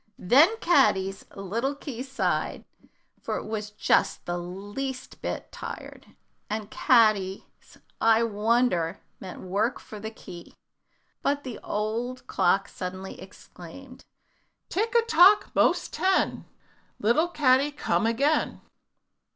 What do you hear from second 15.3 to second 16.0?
'most